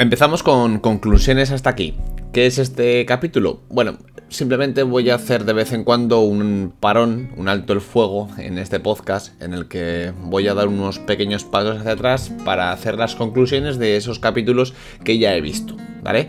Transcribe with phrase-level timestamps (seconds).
[0.00, 1.96] Empezamos con conclusiones hasta aquí.
[2.32, 3.62] ¿Qué es este capítulo?
[3.68, 3.98] Bueno,
[4.28, 8.58] simplemente voy a hacer de vez en cuando un parón, un alto el fuego en
[8.58, 12.94] este podcast en el que voy a dar unos pequeños pasos hacia atrás para hacer
[12.94, 14.72] las conclusiones de esos capítulos
[15.02, 16.28] que ya he visto, ¿vale?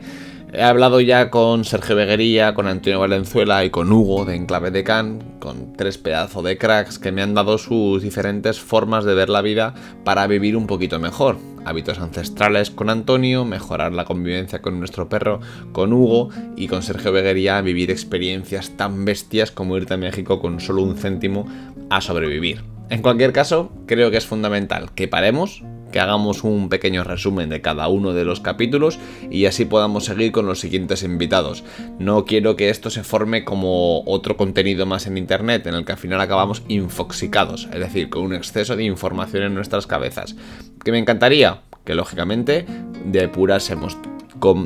[0.51, 4.83] He hablado ya con Sergio Beguería, con Antonio Valenzuela y con Hugo de Enclave de
[4.83, 9.29] Can, con tres pedazos de cracks que me han dado sus diferentes formas de ver
[9.29, 11.37] la vida para vivir un poquito mejor.
[11.65, 15.39] Hábitos ancestrales con Antonio, mejorar la convivencia con nuestro perro,
[15.71, 20.59] con Hugo y con Sergio Beguería vivir experiencias tan bestias como irte a México con
[20.59, 21.45] solo un céntimo
[21.91, 22.63] a sobrevivir.
[22.89, 25.61] En cualquier caso, creo que es fundamental que paremos,
[25.91, 28.99] que hagamos un pequeño resumen de cada uno de los capítulos
[29.29, 31.63] y así podamos seguir con los siguientes invitados.
[31.99, 35.93] No quiero que esto se forme como otro contenido más en internet en el que
[35.93, 40.35] al final acabamos infoxicados, es decir, con un exceso de información en nuestras cabezas.
[40.83, 41.61] ¿Que me encantaría?
[41.85, 42.65] Que lógicamente
[43.05, 43.97] depurásemos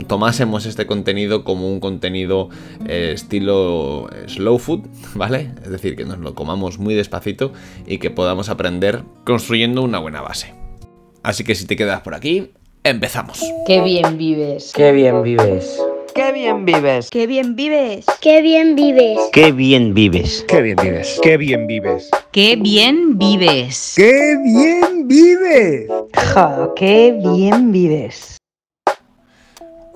[0.07, 2.49] tomásemos este contenido como un contenido
[2.87, 4.81] eh, estilo eh, slow food,
[5.15, 5.51] ¿vale?
[5.63, 7.51] Es decir, que nos lo comamos muy despacito
[7.85, 10.62] y que podamos aprender construyendo una buena base.
[11.23, 12.51] Así que si te quedas por aquí,
[12.83, 13.41] empezamos.
[13.65, 14.73] Qué bien vives.
[14.75, 15.79] Qué bien vives.
[16.13, 17.09] Qué bien vives.
[17.09, 18.05] Qué bien vives.
[18.21, 19.25] Qué bien vives.
[19.31, 20.45] Qué bien vives.
[20.45, 21.23] Qué bien vives.
[21.31, 22.13] Qué bien vives.
[22.31, 23.93] Qué bien vives.
[23.95, 25.87] Qué bien vives.
[26.13, 28.37] Ja, qué bien vives.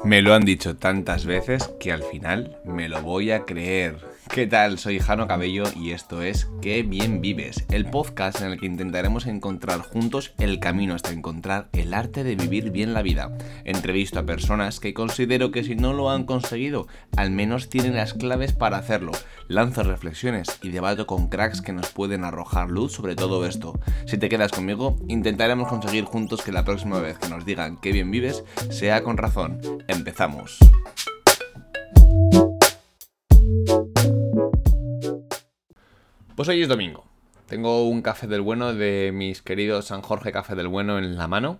[0.05, 3.97] Me lo han dicho tantas veces que al final me lo voy a creer.
[4.29, 4.77] ¿Qué tal?
[4.77, 9.25] Soy Jano Cabello y esto es Qué bien vives, el podcast en el que intentaremos
[9.25, 13.35] encontrar juntos el camino hasta encontrar el arte de vivir bien la vida.
[13.63, 18.13] Entrevisto a personas que considero que si no lo han conseguido, al menos tienen las
[18.13, 19.11] claves para hacerlo.
[19.47, 23.79] Lanzo reflexiones y debato con cracks que nos pueden arrojar luz sobre todo esto.
[24.05, 27.91] Si te quedas conmigo, intentaremos conseguir juntos que la próxima vez que nos digan qué
[27.91, 29.59] bien vives sea con razón.
[29.87, 30.59] Empezamos.
[36.37, 37.03] Pues hoy es domingo.
[37.47, 41.27] Tengo un café del bueno de mis queridos San Jorge Café del Bueno en la
[41.27, 41.57] mano.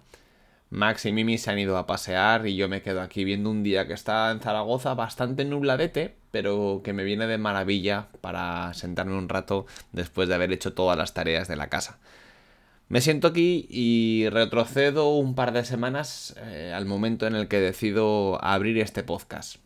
[0.70, 3.64] Max y Mimi se han ido a pasear y yo me quedo aquí viendo un
[3.64, 9.18] día que está en Zaragoza bastante nubladete, pero que me viene de maravilla para sentarme
[9.18, 11.98] un rato después de haber hecho todas las tareas de la casa.
[12.88, 17.60] Me siento aquí y retrocedo un par de semanas eh, al momento en el que
[17.60, 19.58] decido abrir este podcast.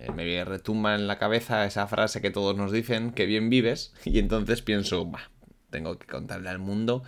[0.00, 3.94] Eh, me retumba en la cabeza esa frase que todos nos dicen, que bien vives,
[4.04, 5.30] y entonces pienso, bah,
[5.70, 7.02] tengo que contarle al mundo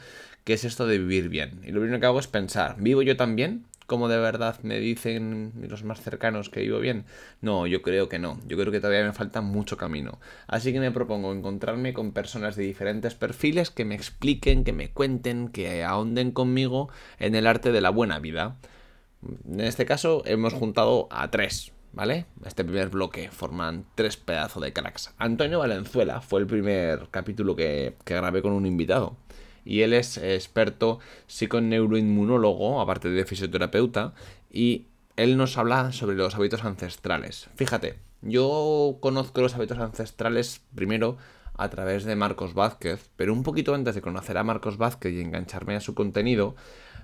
[0.44, 1.60] qué es esto de vivir bien.
[1.64, 3.64] Y lo primero que hago es pensar, ¿vivo yo también?
[3.86, 7.04] ¿Cómo de verdad me dicen los más cercanos que vivo bien?
[7.40, 8.40] No, yo creo que no.
[8.48, 10.18] Yo creo que todavía me falta mucho camino.
[10.48, 14.90] Así que me propongo encontrarme con personas de diferentes perfiles que me expliquen, que me
[14.90, 16.88] cuenten, que ahonden conmigo
[17.20, 18.56] en el arte de la buena vida.
[19.48, 22.26] En este caso hemos juntado a tres, ¿vale?
[22.44, 25.14] Este primer bloque forman tres pedazos de cracks.
[25.16, 29.16] Antonio Valenzuela fue el primer capítulo que, que grabé con un invitado
[29.64, 34.12] y él es experto psiconeuroinmunólogo, aparte de fisioterapeuta,
[34.52, 34.86] y
[35.16, 37.48] él nos habla sobre los hábitos ancestrales.
[37.56, 41.16] Fíjate, yo conozco los hábitos ancestrales primero
[41.58, 45.20] a través de Marcos Vázquez, pero un poquito antes de conocer a Marcos Vázquez y
[45.20, 46.54] engancharme a su contenido,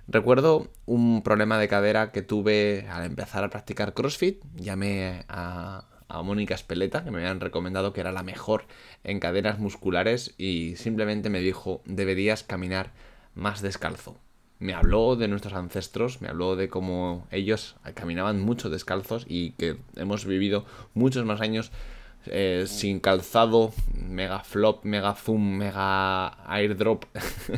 [0.08, 4.42] recuerdo un problema de cadera que tuve al empezar a practicar CrossFit.
[4.54, 5.88] Llamé a,
[6.24, 8.66] Mónica Espeleta, que me habían recomendado que era la mejor
[9.02, 12.92] en cadenas musculares y simplemente me dijo, deberías caminar
[13.34, 14.20] más descalzo.
[14.58, 19.78] Me habló de nuestros ancestros, me habló de cómo ellos caminaban mucho descalzos y que
[19.96, 21.72] hemos vivido muchos más años
[22.26, 27.04] eh, sin calzado, mega flop, mega zoom, mega airdrop,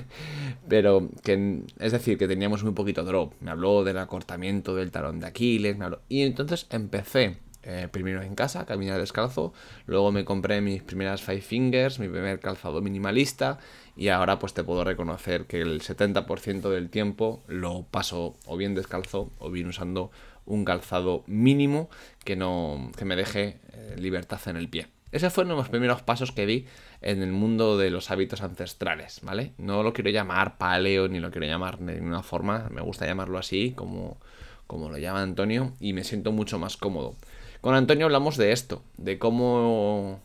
[0.68, 3.34] pero que es decir, que teníamos muy poquito drop.
[3.40, 8.20] Me habló del acortamiento del talón de Aquiles, me habló, y entonces empecé eh, primero
[8.20, 9.54] en casa, caminar descalzo,
[9.86, 13.58] luego me compré mis primeras Five Fingers, mi primer calzado minimalista.
[13.96, 18.74] Y ahora pues te puedo reconocer que el 70% del tiempo lo paso o bien
[18.74, 20.10] descalzo o bien usando
[20.46, 21.88] un calzado mínimo
[22.24, 24.88] que no que me deje eh, libertad en el pie.
[25.12, 26.66] Esos fueron los primeros pasos que di
[27.00, 29.52] en el mundo de los hábitos ancestrales, ¿vale?
[29.58, 33.38] No lo quiero llamar paleo ni lo quiero llamar de ninguna forma, me gusta llamarlo
[33.38, 34.18] así como,
[34.66, 37.14] como lo llama Antonio y me siento mucho más cómodo.
[37.60, 40.20] Con Antonio hablamos de esto, de cómo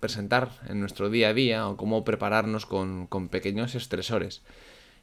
[0.00, 4.42] presentar en nuestro día a día o cómo prepararnos con, pequeños estresores.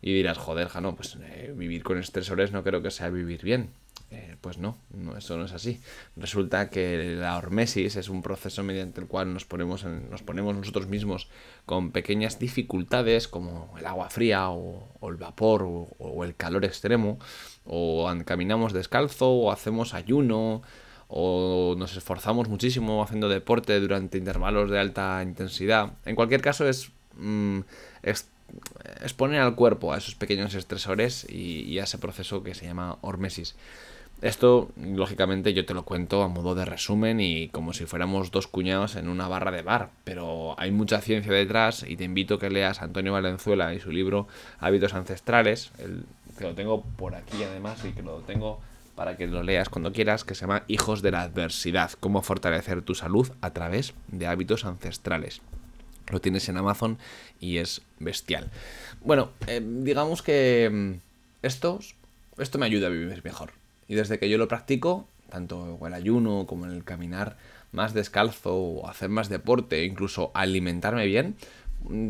[0.01, 3.69] Y dirás, joder, Jano, pues eh, vivir con estresores no creo que sea vivir bien.
[4.09, 5.81] Eh, pues no, no, eso no es así.
[6.15, 10.87] Resulta que la hormesis es un proceso mediante el cual nos ponemos, nos ponemos nosotros
[10.87, 11.29] mismos
[11.65, 17.19] con pequeñas dificultades como el agua fría o, el vapor o, el calor extremo,
[17.65, 20.61] o caminamos descalzo o hacemos ayuno
[21.09, 25.93] o nos esforzamos muchísimo haciendo deporte durante intervalos de alta intensidad.
[26.05, 27.59] En cualquier caso es, mm,
[29.01, 32.97] exponer al cuerpo a esos pequeños estresores y, y a ese proceso que se llama
[33.01, 33.55] hormesis.
[34.21, 38.47] Esto, lógicamente, yo te lo cuento a modo de resumen y como si fuéramos dos
[38.47, 42.39] cuñados en una barra de bar, pero hay mucha ciencia detrás y te invito a
[42.39, 44.27] que leas a Antonio Valenzuela y su libro
[44.59, 45.71] Hábitos Ancestrales,
[46.35, 48.59] que lo tengo por aquí además y que lo tengo
[48.95, 52.81] para que lo leas cuando quieras, que se llama Hijos de la Adversidad, cómo fortalecer
[52.81, 55.41] tu salud a través de hábitos ancestrales.
[56.09, 56.97] Lo tienes en Amazon
[57.39, 58.49] y es bestial.
[59.01, 60.93] Bueno, eh, digamos que mm,
[61.43, 61.79] esto
[62.57, 63.51] me ayuda a vivir mejor.
[63.87, 67.37] Y desde que yo lo practico, tanto el ayuno como el caminar
[67.71, 71.35] más descalzo o hacer más deporte, incluso alimentarme bien,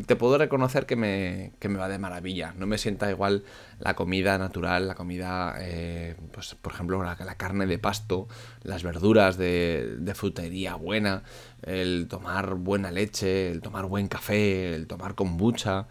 [0.06, 2.54] te puedo reconocer que me, que me va de maravilla.
[2.58, 3.44] No me sienta igual
[3.80, 8.28] la comida natural, la comida, eh, pues por ejemplo, la, la, carne de pasto,
[8.64, 11.24] las verduras de, de frutería buena,
[11.64, 15.88] el tomar buena leche, el tomar buen café, el tomar kombucha.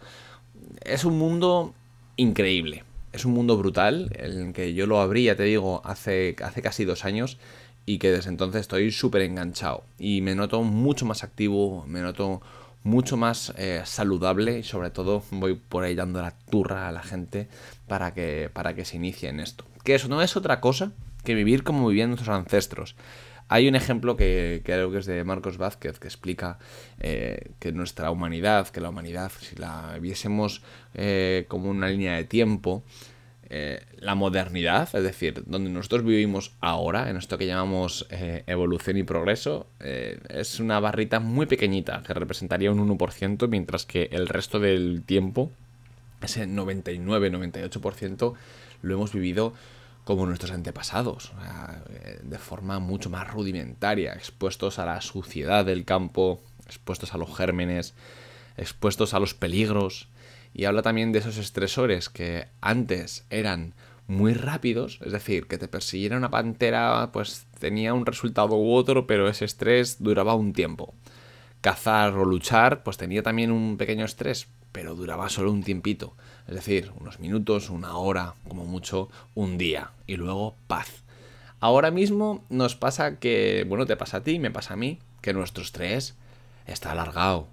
[0.83, 1.73] Es un mundo
[2.17, 2.83] increíble
[3.13, 6.61] es un mundo brutal, en el que yo lo abrí, ya te digo, hace, hace
[6.61, 7.37] casi dos años
[7.85, 12.41] y que desde entonces estoy súper enganchado y me noto mucho más activo, me noto
[12.83, 17.01] mucho más eh, saludable y sobre todo voy por ahí dando la turra a la
[17.01, 17.47] gente
[17.87, 19.65] para que, para que se inicie en esto.
[19.83, 20.91] Que eso no es otra cosa
[21.23, 22.95] que vivir como vivían nuestros ancestros.
[23.49, 26.59] Hay un ejemplo que, creo que es de Marcos Vázquez que explica
[26.99, 30.61] eh, que nuestra humanidad, que la humanidad, si la viésemos
[30.93, 32.83] eh, como una línea de tiempo,
[33.49, 39.03] eh, la modernidad, es decir, donde nosotros vivimos ahora, en esto que llamamos evolución y
[39.03, 45.03] progreso, es una barrita muy pequeñita que representaría un 1%, mientras que el resto del
[45.05, 45.49] tiempo,
[46.21, 48.33] ese 99-98%,
[48.81, 49.53] lo hemos vivido
[50.07, 51.33] como nuestros antepasados,
[51.89, 57.35] eh, de forma mucho más rudimentaria, expuestos a la suciedad del campo, expuestos a los
[57.35, 57.93] gérmenes,
[58.55, 60.07] expuestos a los peligros.
[60.53, 63.73] Y habla también de esos estresores que antes eran
[64.07, 69.07] muy rápidos, es decir, que te persiguiera una pantera pues tenía un resultado u otro,
[69.07, 70.93] pero ese estrés duraba un tiempo.
[71.59, 76.15] Cazar o luchar pues tenía también un pequeño estrés, pero duraba solo un tiempito.
[76.47, 79.91] Es decir, unos minutos, una hora, como mucho, un día.
[80.05, 81.03] Y luego paz.
[81.59, 85.33] Ahora mismo nos pasa que, bueno, te pasa a ti, me pasa a mí, que
[85.33, 86.15] nuestro estrés
[86.65, 87.47] está alargado.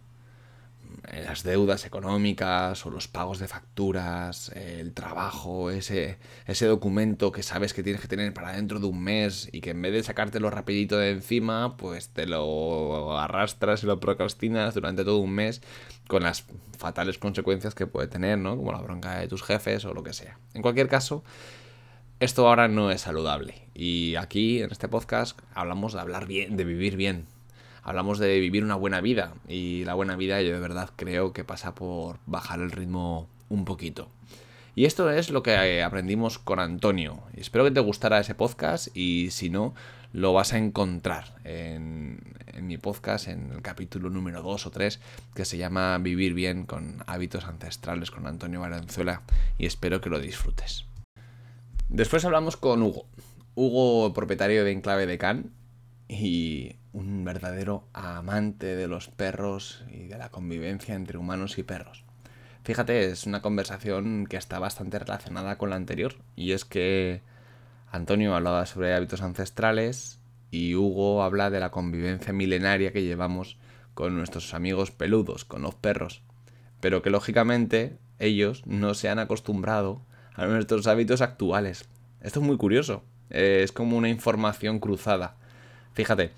[1.13, 7.75] Las deudas económicas o los pagos de facturas, el trabajo, ese, ese documento que sabes
[7.75, 10.51] que tienes que tener para dentro de un mes y que en vez de sacártelo
[10.51, 15.61] rapidito de encima, pues te lo arrastras y lo procrastinas durante todo un mes
[16.09, 16.47] con las
[16.79, 18.57] fatales consecuencias que puede tener, ¿no?
[18.57, 20.39] Como la bronca de tus jefes o lo que sea.
[20.55, 21.23] En cualquier caso,
[22.21, 23.69] esto ahora no es saludable.
[23.75, 27.27] Y aquí, en este podcast, hablamos de hablar bien, de vivir bien.
[27.85, 29.35] Hablamos de vivir una buena vida.
[29.47, 33.67] Y la buena vida yo de verdad creo que pasa por bajar el ritmo un
[33.67, 34.09] poquito.
[34.75, 37.23] Y esto es lo que aprendimos con Antonio.
[37.37, 39.75] Espero que te gustara ese podcast y si no,
[40.13, 42.21] lo vas a encontrar en,
[42.61, 45.01] mi podcast, en el capítulo número 2 o 3,
[45.35, 49.23] que se llama Vivir bien con hábitos ancestrales con Antonio Valenzuela
[49.59, 50.87] y espero que lo disfrutes.
[51.89, 53.07] Después hablamos con Hugo.
[53.55, 55.53] Hugo, propietario de Enclave de Can
[56.09, 62.05] y un verdadero amante de los perros y de la convivencia entre humanos y perros.
[62.63, 67.21] Fíjate, es una conversación que está bastante relacionada con la anterior y es que
[67.91, 70.21] Antonio hablaba sobre hábitos ancestrales
[70.51, 73.59] y Hugo habla de la convivencia milenaria que llevamos
[73.93, 76.23] con nuestros amigos peludos, con los perros,
[76.81, 80.01] pero que lógicamente ellos no se han acostumbrado
[80.35, 81.89] a nuestros hábitos actuales.
[82.21, 85.37] Esto es muy curioso, es como una información cruzada.
[85.93, 86.31] Fíjate,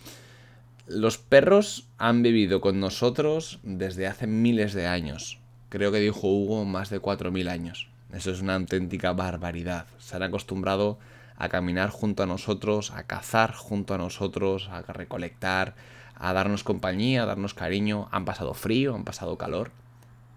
[0.87, 5.41] los perros han vivido con nosotros desde hace miles de años.
[5.69, 7.89] Creo que dijo Hugo más de 4.000 años.
[8.13, 9.87] Eso es una auténtica barbaridad.
[9.99, 10.99] Se han acostumbrado
[11.37, 15.75] a caminar junto a nosotros, a cazar junto a nosotros, a recolectar,
[16.15, 18.09] a darnos compañía, a darnos cariño.
[18.13, 19.73] Han pasado frío, han pasado calor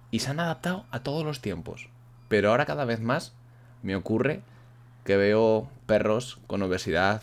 [0.10, 1.90] y se han adaptado a todos los tiempos.
[2.28, 3.34] Pero ahora cada vez más
[3.84, 4.42] me ocurre
[5.04, 7.22] que veo perros con obesidad,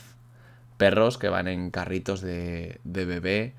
[0.77, 3.55] perros que van en carritos de, bebé,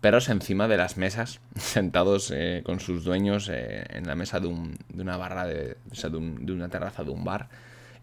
[0.00, 4.48] perros encima de las mesas, sentados eh, con sus dueños eh, en la mesa de,
[4.48, 7.48] una barra, de, de una terraza de un bar.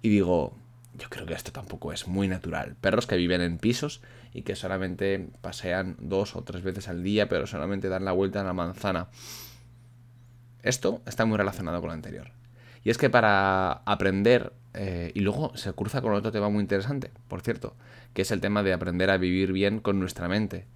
[0.02, 0.56] Y digo,
[0.98, 2.76] yo creo que esto tampoco es muy natural.
[2.80, 4.02] Perros que viven en pisos
[4.34, 8.40] y que solamente pasean dos o tres veces al día, pero solamente dan la vuelta
[8.40, 9.08] en la manzana.
[10.62, 12.32] Esto está muy relacionado con lo anterior.
[12.86, 17.12] Y es que para aprender, eh, y luego se cruza con otro tema muy interesante,
[17.28, 17.76] por cierto,
[18.14, 20.68] que es el tema de aprender a vivir bien con nuestra mente.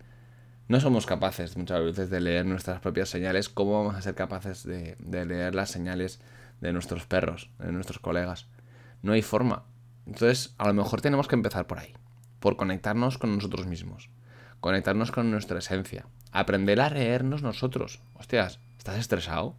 [0.68, 4.64] No somos capaces muchas veces de leer nuestras propias señales, ¿cómo vamos a ser capaces
[4.64, 6.20] de, de leer las señales
[6.62, 8.48] de nuestros perros, de nuestros colegas?
[9.04, 9.66] No hay forma.
[10.08, 11.94] Entonces, a lo mejor tenemos que empezar por ahí,
[12.40, 14.10] por conectarnos con nosotros mismos,
[14.62, 18.02] conectarnos con nuestra esencia, aprender a leernos nosotros.
[18.16, 19.56] Hostias, ¿estás estresado?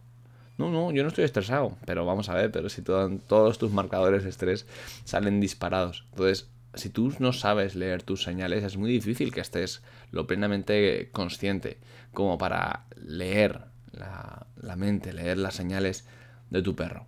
[0.57, 4.23] No, no, yo no estoy estresado, pero vamos a ver, pero si todos tus marcadores
[4.23, 4.67] de estrés
[5.05, 6.05] salen disparados.
[6.11, 9.81] Entonces, si tú no sabes leer tus señales, es muy difícil que estés
[10.11, 11.77] lo plenamente consciente
[12.13, 16.05] como para leer la, la mente, leer las señales
[16.49, 17.07] de tu perro.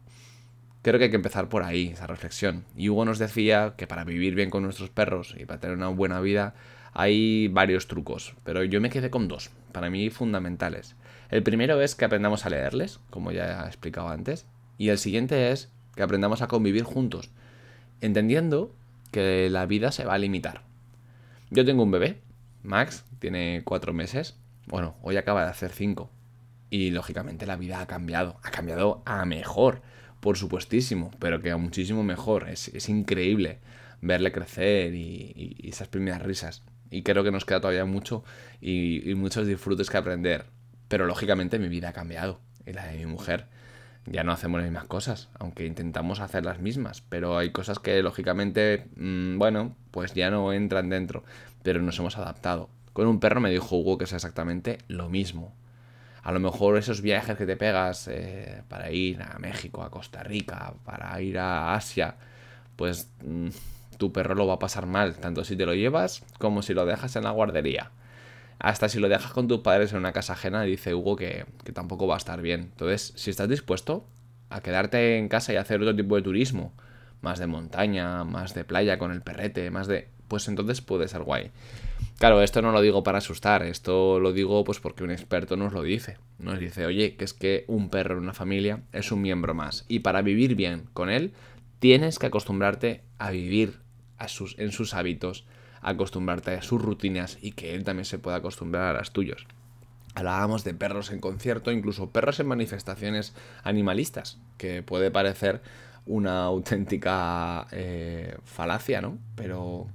[0.81, 2.65] Creo que hay que empezar por ahí, esa reflexión.
[2.75, 5.87] Y Hugo nos decía que para vivir bien con nuestros perros y para tener una
[5.87, 6.55] buena vida
[6.93, 10.95] hay varios trucos, pero yo me quedé con dos, para mí fundamentales.
[11.29, 14.45] El primero es que aprendamos a leerles, como ya he explicado antes,
[14.77, 17.29] y el siguiente es que aprendamos a convivir juntos,
[18.01, 18.75] entendiendo
[19.11, 20.63] que la vida se va a limitar.
[21.49, 22.21] Yo tengo un bebé,
[22.63, 24.35] Max, tiene cuatro meses,
[24.67, 26.09] bueno, hoy acaba de hacer cinco,
[26.69, 29.81] y lógicamente la vida ha cambiado, ha cambiado a mejor,
[30.19, 33.59] por supuestísimo, pero que a muchísimo mejor, es, increíble
[34.01, 36.63] verle crecer y, esas primeras risas.
[36.89, 38.23] Y creo que nos queda todavía mucho
[38.61, 40.45] y muchos disfrutes que aprender.
[40.87, 43.45] Pero lógicamente mi vida ha cambiado y la de mi mujer.
[44.05, 48.01] Ya no hacemos las mismas cosas, aunque intentamos hacer las mismas, pero hay cosas que
[48.03, 51.23] lógicamente, mmm, bueno, pues ya no entran dentro,
[51.63, 52.69] pero nos hemos adaptado.
[52.91, 55.53] Con un perro me dijo Hugo que es exactamente lo mismo.
[56.21, 60.23] A lo mejor esos viajes que te pegas eh, para ir a México, a Costa
[60.23, 62.15] Rica, para ir a Asia,
[62.75, 63.49] pues mmm,
[63.97, 66.85] tu perro lo va a pasar mal, tanto si te lo llevas como si lo
[66.85, 67.91] dejas en la guardería
[68.63, 72.07] hasta si lo dejas con tus padres en una casa ajena, dice Hugo que, tampoco
[72.07, 72.61] va a estar bien.
[72.61, 74.07] Entonces, si estás dispuesto
[74.49, 76.73] a quedarte en casa y hacer otro tipo de turismo,
[77.19, 80.07] más de montaña, más de playa con el perrete, más de...
[80.29, 81.51] Pues entonces puede ser guay.
[82.19, 85.73] Claro, esto no lo digo para asustar, esto lo digo pues porque un experto nos
[85.73, 86.17] lo dice.
[86.39, 89.83] Nos dice, oye, que es que un perro en una familia es un miembro más.
[89.89, 91.33] Y para vivir bien con él,
[91.79, 93.81] tienes que acostumbrarte a vivir
[94.17, 95.45] a sus, en sus hábitos,
[95.83, 99.45] acostumbrarte a sus rutinas y que él también se pueda acostumbrar a las tuyas.
[100.15, 105.61] Hablábamos de perros en concierto, incluso perros en manifestaciones animalistas, que puede parecer
[106.05, 109.17] una auténtica eh, falacia, ¿no?
[109.35, 109.87] Pero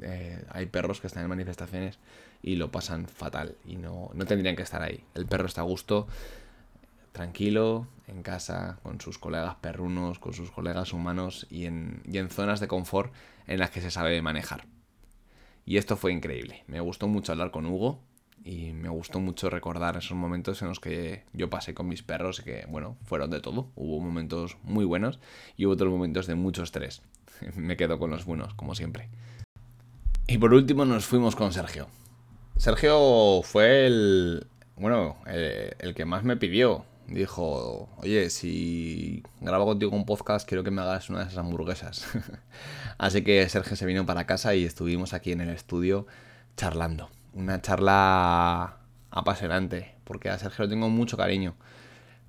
[0.00, 1.98] eh, hay perros que están en manifestaciones
[2.42, 5.02] y lo pasan fatal y no, no tendrían que estar ahí.
[5.14, 6.06] El perro está a gusto,
[7.12, 12.30] tranquilo, en casa, con sus colegas perrunos, con sus colegas humanos y en, y en
[12.30, 13.12] zonas de confort
[13.46, 14.64] en las que se sabe manejar.
[15.66, 16.62] Y esto fue increíble.
[16.68, 17.98] Me gustó mucho hablar con Hugo
[18.44, 22.38] y me gustó mucho recordar esos momentos en los que yo pasé con mis perros
[22.38, 23.72] y que, bueno, fueron de todo.
[23.74, 25.18] Hubo momentos muy buenos
[25.56, 27.02] y hubo otros momentos de mucho estrés.
[27.56, 29.08] me quedo con los buenos, como siempre.
[30.28, 31.88] Y por último nos fuimos con Sergio.
[32.56, 34.46] Sergio fue el,
[34.76, 40.64] bueno, el, el que más me pidió dijo, oye, si grabo contigo un podcast, quiero
[40.64, 42.06] que me hagas una de esas hamburguesas.
[42.98, 46.06] Así que Sergio se vino para casa y estuvimos aquí en el estudio
[46.56, 47.10] charlando.
[47.34, 48.78] Una charla
[49.10, 51.54] apasionante, porque a Sergio le tengo mucho cariño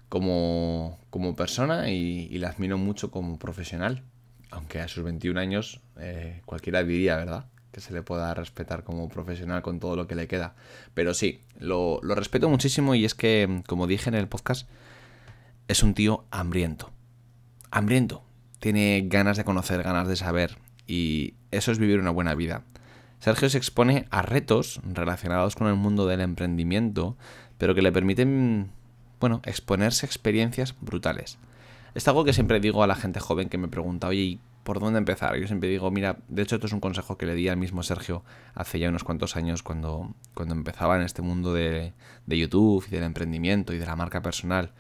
[0.10, 4.04] como, como persona y, y le admiro mucho como profesional.
[4.50, 7.46] Aunque a sus 21 años eh, cualquiera diría, ¿verdad?
[7.78, 10.56] Que se le pueda respetar como profesional con todo lo que le queda.
[10.96, 14.68] Pero sí, lo, respeto muchísimo y es que, como dije en el podcast,
[15.68, 16.90] es un tío hambriento.
[17.70, 18.24] Hambriento.
[18.58, 20.58] Tiene ganas de conocer, ganas de saber.
[20.88, 22.64] Y eso es vivir una buena vida.
[23.20, 27.16] Sergio se expone a retos relacionados con el mundo del emprendimiento,
[27.60, 28.72] pero que le permiten,
[29.20, 31.38] bueno, exponerse a experiencias brutales.
[31.94, 35.00] Es algo que siempre digo a la gente joven que me pregunta, oye, por dónde
[35.00, 35.38] empezar.
[35.38, 37.84] Yo siempre digo, mira, de hecho esto es un consejo que le di al mismo
[37.84, 41.94] Sergio hace ya unos cuantos años cuando, cuando empezaba en este mundo de,
[42.26, 44.74] de YouTube y del emprendimiento y de la marca personal.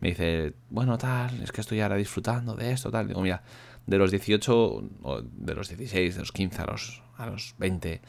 [0.00, 3.06] Me dice, bueno, tal, es que estoy ahora disfrutando de esto, tal.
[3.06, 3.42] Digo, mira,
[3.84, 8.00] de los 18, o de los 16, de los 15 a los, a los 20,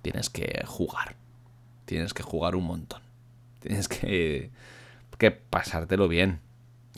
[0.00, 1.16] tienes que jugar.
[1.86, 3.02] Tienes que jugar un montón.
[3.58, 4.52] Tienes que,
[5.18, 6.38] que pasártelo bien.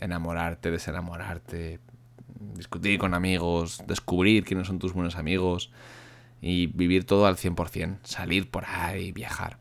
[0.02, 1.80] Enamorarte, desenamorarte,
[2.56, 5.70] discutir con amigos, descubrir quiénes son tus buenos amigos
[6.40, 9.58] y vivir todo al 100%, salir por ahí, viajar.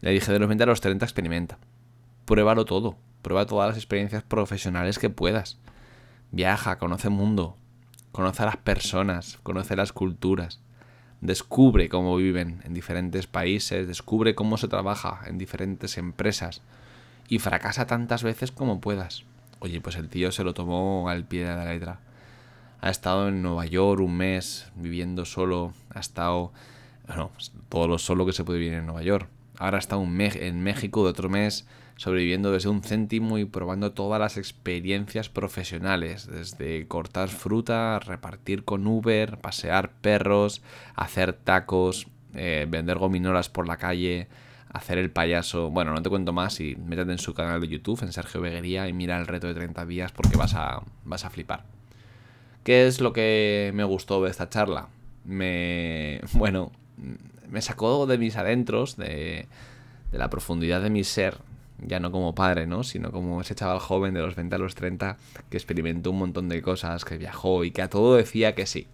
[0.00, 1.58] Le dije, de los 20 a los 30 experimenta.
[2.24, 5.58] Pruébalo todo, prueba todas las experiencias profesionales que puedas.
[6.30, 7.56] Viaja, conoce el mundo.
[8.12, 10.60] conoce a las personas, conoce las culturas,
[11.20, 16.62] descubre cómo viven en diferentes países, descubre cómo se trabaja en diferentes empresas
[17.28, 19.24] y fracasa tantas veces como puedas.
[19.64, 21.98] Oye, pues el tío se lo tomó al pie de la letra.
[22.82, 26.52] Ha estado en Nueva York un mes viviendo solo, ha estado,
[27.06, 27.30] bueno,
[27.70, 29.26] todo lo solo que se puede vivir en Nueva York.
[29.56, 31.66] Ahora está un en México de otro mes
[31.96, 38.86] sobreviviendo desde un céntimo y probando todas las experiencias profesionales, desde cortar fruta, repartir con
[38.86, 40.60] Uber, pasear perros,
[40.94, 44.28] hacer tacos, eh, vender gominolas por la calle,
[44.74, 45.70] hacer el payaso.
[45.70, 48.88] Bueno, no te cuento más y métete en su canal de YouTube, en Sergio Beguería,
[48.88, 51.64] y mira el reto de 30 días porque vas a, vas a flipar.
[52.64, 54.88] ¿Qué es lo que me gustó de esta charla?
[55.24, 56.20] Me.
[56.34, 56.72] Bueno,
[57.48, 59.46] me sacó de mis adentros, de,
[60.10, 61.38] de la profundidad de mi ser,
[61.78, 62.82] ya no como padre, ¿no?
[62.82, 65.16] Sino como ese chaval joven de los 20 a los 30
[65.50, 68.88] que experimentó un montón de cosas, que viajó y que a todo decía que sí.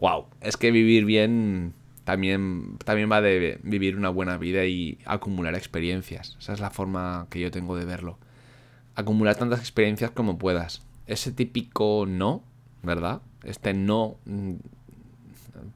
[0.00, 0.26] ¡Wow!
[0.42, 1.72] Es que vivir bien
[2.06, 6.36] también, también va de vivir una buena vida y acumular experiencias.
[6.38, 8.16] Esa es la forma que yo tengo de verlo.
[8.94, 10.82] Acumular tantas experiencias como puedas.
[11.08, 12.44] Ese típico no,
[12.84, 13.22] ¿verdad?
[13.42, 14.54] Este no mm,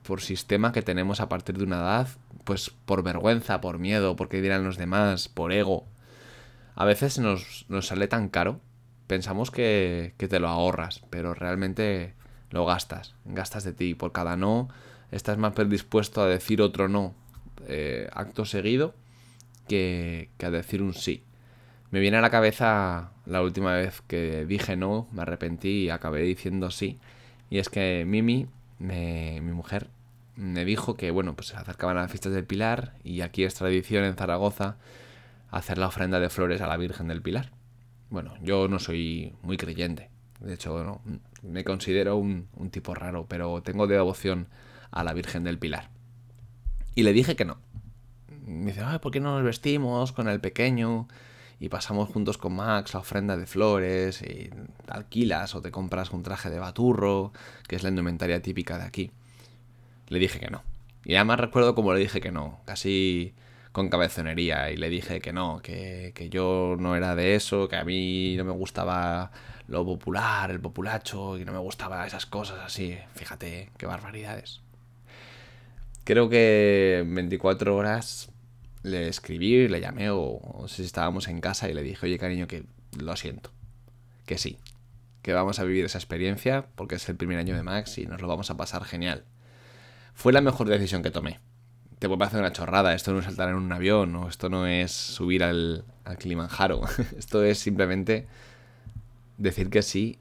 [0.05, 2.07] por sistema que tenemos a partir de una edad,
[2.45, 5.85] pues por vergüenza, por miedo, porque dirán los demás, por ego,
[6.77, 8.61] a veces nos, sale tan caro,
[9.09, 12.15] pensamos que, que, te lo ahorras, pero realmente
[12.51, 13.97] lo gastas, gastas de ti.
[13.97, 14.69] Por cada no,
[15.11, 17.15] estás más predispuesto a decir otro no
[17.67, 18.95] eh, acto seguido
[19.69, 21.25] que, que a decir un sí.
[21.91, 26.23] Me viene a la cabeza la última vez que dije no, me arrepentí y acabé
[26.23, 26.99] diciendo sí.
[27.51, 28.47] Y es que Mimi,
[28.79, 29.89] mi mujer,
[30.37, 33.55] me dijo que, bueno, pues se acercaban a las fiestas del Pilar y aquí es
[33.55, 34.77] tradición en Zaragoza
[35.51, 37.51] hacer la ofrenda de flores a la Virgen del Pilar.
[38.09, 41.01] Bueno, yo no soy muy creyente, de hecho
[41.43, 44.49] me considero un, tipo raro, pero tengo devoción
[44.91, 45.91] a la Virgen del Pilar.
[46.95, 47.59] Y le dije que no.
[48.45, 51.09] Me dice, ¿por qué no nos vestimos con el pequeño?
[51.61, 54.51] Y pasamos juntos con Max la ofrenda de flores, y
[54.89, 57.33] alquilas o te compras un traje de baturro,
[57.69, 59.11] que es la indumentaria típica de aquí.
[60.09, 60.63] Le dije que no.
[61.05, 63.35] Y además recuerdo como le dije que no, casi
[63.73, 67.85] con cabezonería y le dije que no, que, yo no era de eso, que a
[67.85, 69.31] mí no me gustaba
[69.69, 72.99] lo popular, el populacho, y no me gustaba esas cosas así.
[73.15, 74.61] Fíjate, qué barbaridades.
[76.11, 78.31] Creo que en 24 horas
[78.83, 82.65] le escribí, le llamé o, si estábamos en casa y le dije, oye cariño, que
[82.99, 83.51] lo siento,
[84.27, 84.59] que sí,
[85.23, 88.21] que vamos a vivir esa experiencia porque es el primer año de Max y nos
[88.21, 89.25] lo vamos a pasar genial.
[90.15, 91.39] Fue la mejor decisión que tomé
[92.01, 94.67] te puede parecer una chorrada, esto no es saltar en un avión, o esto no
[94.67, 96.81] es subir al, al Kilimanjaro,
[97.19, 98.27] esto es simplemente
[99.37, 100.19] decir que sí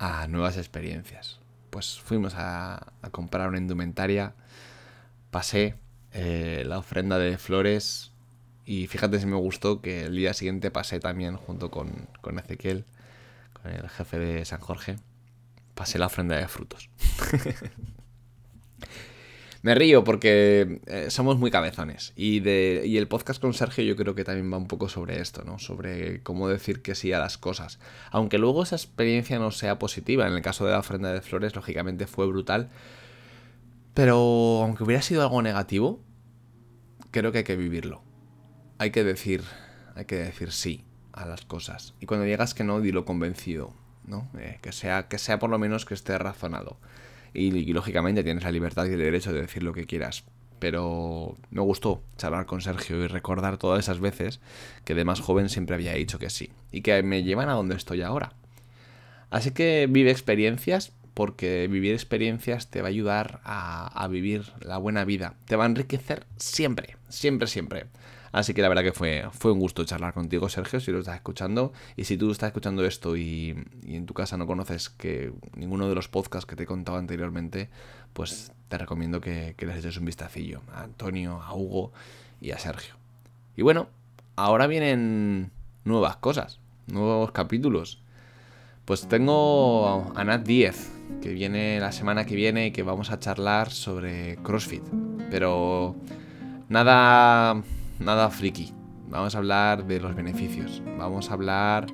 [0.00, 1.38] a nuevas experiencias.
[1.70, 4.34] Pues fuimos a, comprar una indumentaria,
[5.32, 5.74] pasé
[6.12, 8.12] eh, la ofrenda de flores
[8.64, 12.84] y fíjate si me gustó que el día siguiente pasé también junto con, con Ezequiel,
[13.54, 14.96] con el jefe de San Jorge,
[15.74, 16.90] pasé la ofrenda de frutos.
[19.62, 22.12] Me río porque eh, somos muy cabezones.
[22.16, 25.20] Y, de, y el podcast con Sergio yo creo que también va un poco sobre
[25.20, 25.60] esto, ¿no?
[25.60, 27.78] Sobre cómo decir que sí a las cosas.
[28.10, 30.26] Aunque luego esa experiencia no sea positiva.
[30.26, 32.70] En el caso de la ofrenda de flores, lógicamente fue brutal.
[33.94, 36.00] Pero aunque hubiera sido algo negativo,
[37.10, 38.02] creo que hay que vivirlo.
[38.78, 39.42] Hay que decir,
[39.94, 41.94] hay que decir sí a las cosas.
[42.00, 43.74] Y cuando digas que no, dilo convencido,
[44.06, 44.28] ¿no?
[44.38, 46.78] Eh, que, sea, que sea por lo menos que esté razonado
[47.34, 50.24] y, lógicamente tienes la libertad y el derecho de decir lo que quieras.
[50.58, 54.40] Pero me gustó charlar con Sergio y recordar todas esas veces
[54.84, 57.74] que de más joven siempre había dicho que sí y que me llevan a donde
[57.74, 58.34] estoy ahora.
[59.30, 65.04] Así que vive experiencias porque vivir experiencias te va a ayudar a, vivir la buena
[65.04, 65.34] vida.
[65.44, 67.86] Te va a enriquecer siempre, siempre, siempre.
[68.32, 71.16] Así que la verdad que fue, fue un gusto charlar contigo, Sergio, si lo estás
[71.16, 71.72] escuchando.
[71.96, 73.54] Y si tú estás escuchando esto y,
[73.86, 77.68] en tu casa no conoces que ninguno de los podcasts que te he contado anteriormente,
[78.14, 81.92] pues te recomiendo que, que les eches un vistacillo a Antonio, a Hugo
[82.40, 82.94] y a Sergio.
[83.54, 83.88] Y bueno,
[84.36, 85.50] ahora vienen
[85.84, 88.01] nuevas cosas, nuevos capítulos.
[88.84, 93.20] Pues tengo a Nat 10, que viene la semana que viene y que vamos a
[93.20, 94.82] charlar sobre CrossFit.
[95.30, 95.94] Pero
[96.68, 97.62] nada
[98.00, 98.72] nada friki.
[99.08, 100.82] Vamos a hablar de los beneficios.
[100.98, 101.86] Vamos a hablar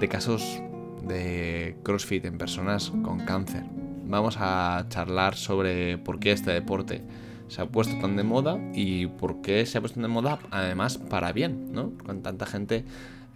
[0.00, 0.62] de casos
[1.02, 3.64] de CrossFit en personas con cáncer.
[4.06, 7.02] Vamos a charlar sobre por qué este deporte
[7.48, 10.96] se ha puesto tan de moda y por qué se ha puesto de moda además
[10.96, 11.92] para bien, ¿no?
[12.06, 12.86] Con tanta gente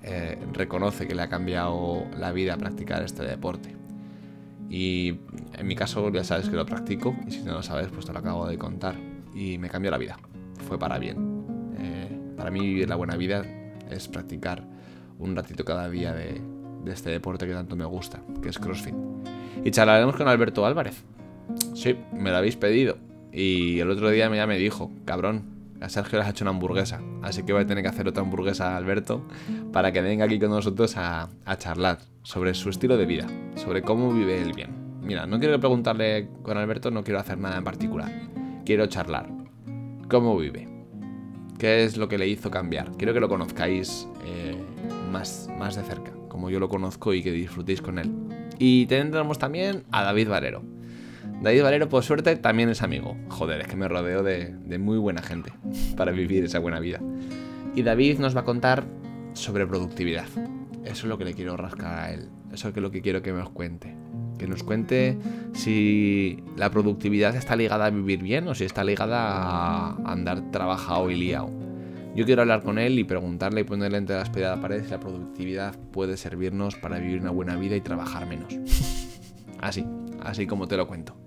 [0.03, 3.75] eh, reconoce que le ha cambiado la vida a practicar este deporte.
[4.69, 5.19] Y
[5.55, 8.13] en mi caso ya sabes que lo practico y si no lo sabes pues te
[8.13, 8.97] lo acabo de contar.
[9.35, 10.19] Y me cambió la vida.
[10.67, 11.45] Fue para bien.
[11.79, 13.45] Eh, para mí vivir la buena vida
[13.91, 14.65] es practicar
[15.19, 16.41] un ratito cada día de,
[16.85, 18.95] de este deporte que tanto me gusta, que es CrossFit.
[19.65, 21.05] Y charlaremos con Alberto Álvarez.
[21.75, 22.99] Sí, me lo habéis pedido.
[23.33, 27.01] Y el otro día ya me dijo, cabrón, a Sergio le has hecho una hamburguesa.
[27.23, 29.23] Así que voy a tener que hacer otra hamburguesa a Alberto
[29.73, 34.13] para que venga aquí con nosotros a, charlar sobre su estilo de vida, sobre cómo
[34.13, 35.01] vive él bien.
[35.03, 38.11] Mira, no quiero preguntarle con Alberto, no quiero hacer nada en particular.
[38.65, 39.29] Quiero charlar.
[40.09, 40.69] ¿Cómo vive?
[41.59, 42.91] ¿Qué es lo que le hizo cambiar?
[42.97, 44.57] Quiero que lo conozcáis eh,
[45.11, 48.13] más, más de cerca, como yo lo conozco y que disfrutéis con él.
[48.59, 50.76] Y tendremos también a David Valero.
[51.43, 53.17] David Valero, por suerte, también es amigo.
[53.29, 55.53] Joder, es que me rodeo de, muy buena gente
[55.97, 57.01] para vivir esa buena vida.
[57.75, 58.85] Y David nos va a contar
[59.35, 60.27] sobre productividad.
[60.85, 62.29] Eso es lo que le quiero rascar a él.
[62.53, 63.95] Eso es lo que quiero que nos cuente.
[64.39, 65.19] Que nos cuente
[65.53, 71.11] si la productividad está ligada a vivir bien o si está ligada a andar trabajado
[71.11, 71.51] y liado.
[72.15, 74.85] Yo quiero hablar con él y preguntarle y ponerle entre la espalda de la pared
[74.85, 78.55] si la productividad puede servirnos para vivir una buena vida y trabajar menos.
[79.61, 79.85] así,
[80.23, 81.26] así como te lo cuento.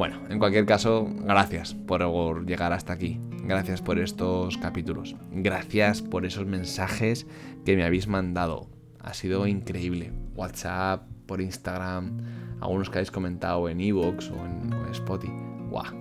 [0.00, 3.20] Bueno, en cualquier caso, gracias por llegar hasta aquí.
[3.44, 5.14] Gracias por estos capítulos.
[5.30, 7.26] Gracias por esos mensajes
[7.66, 8.70] que me habéis mandado.
[8.98, 10.10] Ha sido increíble.
[10.34, 12.16] WhatsApp, por Instagram,
[12.62, 15.34] algunos que habéis comentado en Evox o en, Spotify.
[15.68, 15.92] ¡Guau!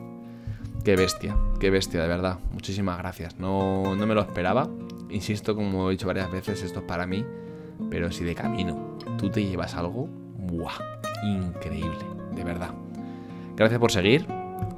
[0.86, 2.40] Qué bestia, qué bestia, de verdad.
[2.54, 3.38] Muchísimas gracias.
[3.38, 4.70] No, no me lo esperaba.
[5.10, 7.26] Insisto, como he dicho varias veces, esto es para mí.
[7.90, 10.08] Pero si de camino tú te llevas algo,
[10.38, 10.80] ¡buah!
[11.26, 12.72] Increíble, de verdad.
[13.60, 14.26] Gracias por seguir.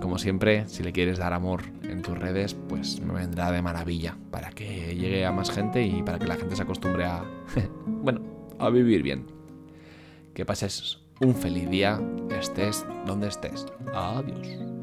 [0.01, 4.17] Como siempre, si le quieres dar amor en tus redes, pues me vendrá de maravilla
[4.31, 7.23] para que llegue a más gente y para que la gente se acostumbre a,
[7.85, 8.21] bueno,
[8.57, 9.27] a vivir bien.
[10.33, 13.67] Que pases un feliz día, estés donde estés.
[13.93, 14.80] Adiós.